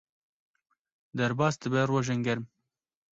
[1.21, 2.43] Derbas dibe rojên germ.